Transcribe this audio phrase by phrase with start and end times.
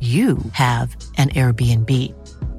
[0.00, 1.90] you have an Airbnb.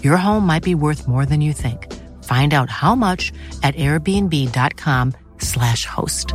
[0.04, 1.94] Your home might be worth more than you think.
[2.24, 3.32] Find out how much
[3.62, 6.34] at airbnb.com slash host.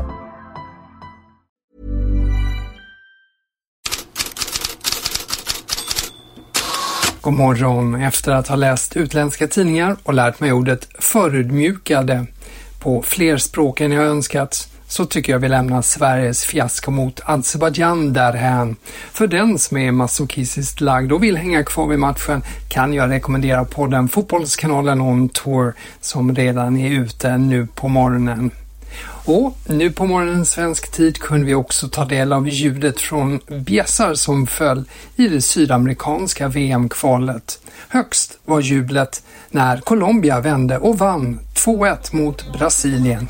[7.23, 7.95] God morgon.
[7.95, 12.27] Efter att ha läst utländska tidningar och lärt mig ordet förödmjukade
[12.81, 18.13] på fler språk än jag önskat så tycker jag vi lämnar Sveriges fiasko mot Azerbajdzjan
[18.13, 18.77] därhän.
[19.13, 23.65] För den som är masochistiskt lagd och vill hänga kvar vid matchen kan jag rekommendera
[23.65, 28.51] podden Fotbollskanalen On Tour som redan är ute nu på morgonen.
[29.25, 34.15] Och nu på morgonen svensk tid kunde vi också ta del av ljudet från bjässar
[34.15, 34.85] som föll
[35.17, 37.59] i det sydamerikanska VM-kvalet.
[37.89, 43.29] Högst var jublet när Colombia vände och vann 2-1 mot Brasilien.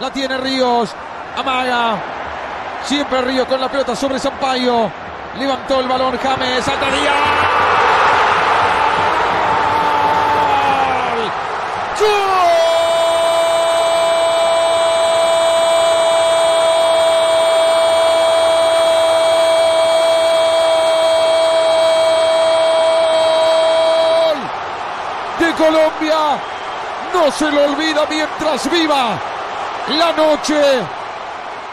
[0.00, 0.94] La tiene Ríos.
[1.36, 1.96] Amaga.
[2.84, 4.90] Siempre Ríos con la pelota sobre Sampaio.
[5.38, 6.64] Levantó el balón James.
[6.64, 7.12] Saltaría.
[25.58, 26.38] Colombia.
[27.12, 29.18] No se lo olvida mientras viva.
[29.90, 30.86] La Noche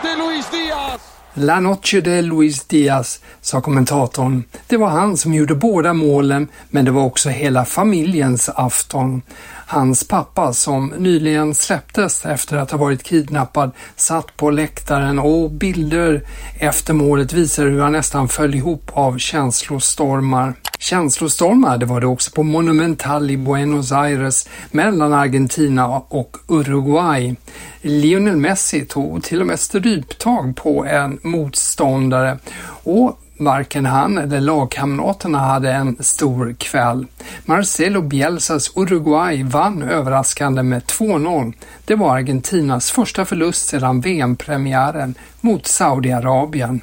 [0.02, 1.02] de Luis Diaz.
[1.34, 4.44] La Noche de Luis Diaz, sa kommentatorn.
[4.68, 9.22] Det var han som gjorde båda målen, men det var också hela familjens afton.
[9.68, 16.22] Hans pappa, som nyligen släpptes efter att ha varit kidnappad, satt på läktaren och bilder
[16.60, 20.54] efter målet visar hur han nästan föll ihop av känslostormar.
[20.80, 27.36] Känslostormar, det var det också på Monumental i Buenos Aires mellan Argentina och Uruguay.
[27.82, 32.38] Lionel Messi tog till och med stryptag på en motståndare
[32.84, 37.06] och Varken han eller lagkamraterna hade en stor kväll.
[37.46, 41.54] Marcelo Bielsas Uruguay vann överraskande med 2-0.
[41.86, 46.82] Det var Argentinas första förlust sedan VM-premiären mot Saudiarabien.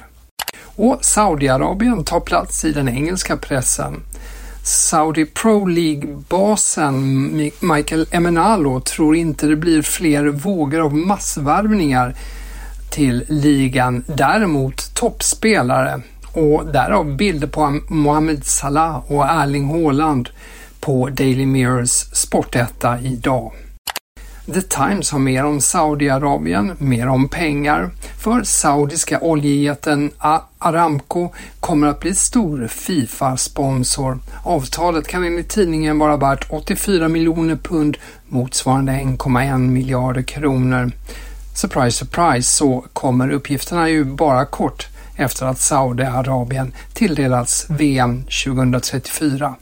[0.75, 4.03] Och Saudiarabien tar plats i den engelska pressen.
[4.63, 12.15] Saudi Pro League-basen Michael Emenalo tror inte det blir fler vågor av massvarvningar
[12.89, 14.03] till ligan.
[14.07, 16.01] Däremot toppspelare
[16.33, 20.29] och därav bilder på Mohamed Salah och Erling Haaland
[20.79, 23.51] på Daily Mirrors Sportetta idag.
[24.45, 30.11] The Times har mer om Saudiarabien, mer om pengar, för saudiska oljejätten
[30.59, 34.19] Aramco kommer att bli stor Fifa-sponsor.
[34.43, 37.97] Avtalet kan enligt tidningen vara värt 84 miljoner pund,
[38.27, 40.91] motsvarande 1,1 miljarder kronor.
[41.55, 49.55] Surprise, surprise så kommer uppgifterna ju bara kort efter att Saudiarabien tilldelats VM 2034.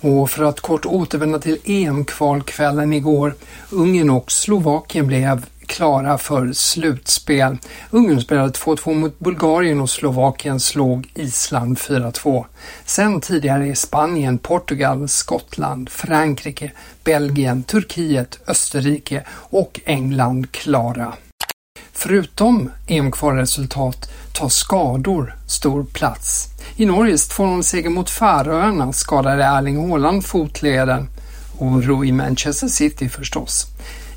[0.00, 3.34] Och för att kort återvända till EM-kvalkvällen igår.
[3.70, 7.56] Ungern och Slovakien blev klara för slutspel.
[7.90, 12.44] Ungern spelade 2-2 mot Bulgarien och Slovakien slog Island 4-2.
[12.84, 16.72] Sen tidigare är Spanien, Portugal, Skottland, Frankrike,
[17.04, 21.12] Belgien, Turkiet, Österrike och England klara.
[21.92, 26.48] Förutom EM-kvalresultat tar skador stor plats.
[26.76, 31.08] I Norges 2-0-seger mot Färöarna skadade Erling Haaland fotleden.
[31.58, 33.66] Oro i Manchester City förstås.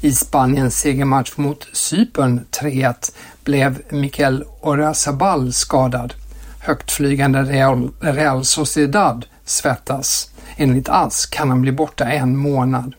[0.02, 3.12] I Spaniens segermatch mot Cypern 3-1
[3.44, 6.14] blev Mikael Orazabal skadad.
[6.60, 10.30] Högtflygande Real, Real Sociedad svettas.
[10.57, 12.94] Enligt AS kan han bli borta en månad.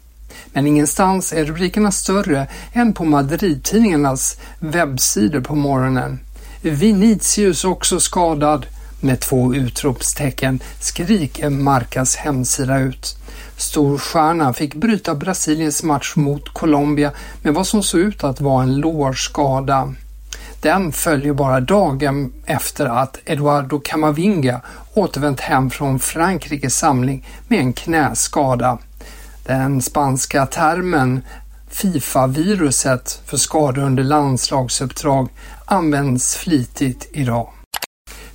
[0.52, 6.20] Men ingenstans är rubrikerna större än på Madrid-tidningarnas webbsidor på morgonen.
[6.62, 8.66] Vinicius också skadad
[9.00, 13.16] med två utropstecken skriker Marcas hemsida ut.
[13.56, 17.12] Storstjärna fick bryta Brasiliens match mot Colombia
[17.42, 19.94] med vad som såg ut att vara en lårskada.
[20.60, 24.60] Den följer bara dagen efter att Eduardo Camavinga
[24.94, 28.78] återvänt hem från Frankrikes samling med en knäskada.
[29.44, 31.22] Den spanska termen
[31.70, 35.28] Fifa-viruset för skador under landslagsuppdrag
[35.66, 37.48] används flitigt idag.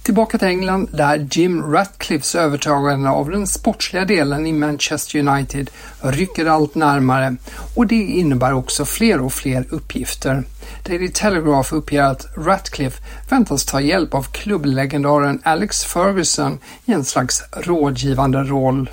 [0.08, 5.70] Tillbaka till England där Jim Ratcliffes övertagande av den sportsliga delen i Manchester United
[6.02, 7.36] rycker allt närmare
[7.76, 10.44] och det innebär också fler och fler uppgifter.
[10.86, 17.44] Daily Telegraph uppger att Ratcliffe väntas ta hjälp av klubblegendaren Alex Ferguson i en slags
[17.52, 18.90] rådgivande roll.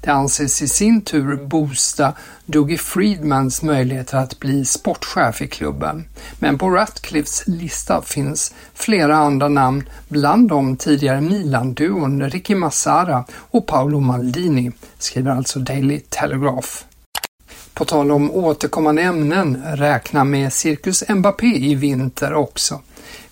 [0.00, 2.12] Det anses i sin tur boosta
[2.46, 6.04] Dougie Friedmans möjligheter att bli sportchef i klubben.
[6.38, 13.66] Men på Ratcliffes lista finns flera andra namn, bland dem tidigare Milan-duon Ricky Massara och
[13.66, 16.68] Paolo Maldini, skriver alltså Daily Telegraph.
[17.74, 22.80] På tal om återkommande ämnen, räkna med Cirkus Mbappé i vinter också.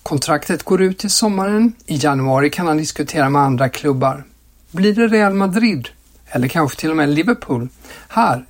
[0.03, 1.73] Kontraktet går ut till sommaren.
[1.87, 4.25] I januari kan han diskutera med andra klubbar.
[4.71, 5.89] Blir det Real Madrid?
[6.33, 7.69] Eller kanske till och med Liverpool.
[8.09, 8.45] Här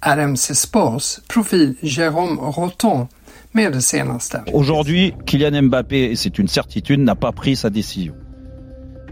[0.00, 3.06] är MC Spurs profil Jérôme Roton
[3.52, 4.42] med det senaste.
[4.52, 8.14] Aujourd'hui, Kylian Mbappé, c'est une certitude, n'a pas pris sa décision.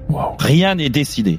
[0.09, 0.37] Wow.
[0.39, 1.39] Rien n'est décidé.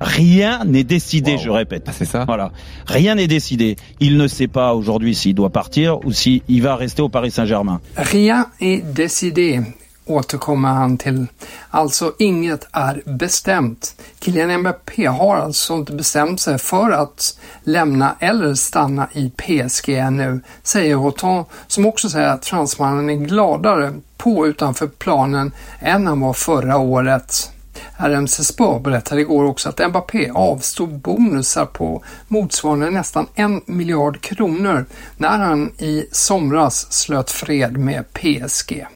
[0.00, 1.38] Rien n'est décidé, Wow.
[1.44, 1.84] je répète.
[1.88, 2.52] Ah, c'est ça Voilà.
[2.86, 3.76] Rien n'est décidé.
[4.00, 7.80] Il ne sait pas aujourd'hui s'il doit partir ou s'il va rester au Paris Saint-Germain.
[7.96, 9.60] Rien est décidé
[10.08, 11.26] återkommer han till.
[11.70, 13.94] Alltså inget är bestämt.
[14.20, 20.40] Kylian Mbappé har alltså inte bestämt sig för att lämna eller stanna i PSG ännu,
[20.62, 26.32] säger Roton som också säger att fransmannen är gladare på utanför planen än han var
[26.32, 27.50] förra året.
[27.96, 34.86] RMC Sport berättade igår också att Mbappé avstod bonusar på motsvarande nästan en miljard kronor
[35.16, 38.86] när han i somras slöt fred med PSG.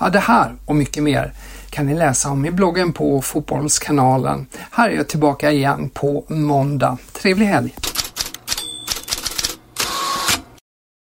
[0.00, 1.32] Ja, det här och mycket mer
[1.70, 4.46] kan ni läsa om i bloggen på Fotbollskanalen.
[4.70, 6.98] Här är jag tillbaka igen på måndag.
[7.12, 7.74] Trevlig helg!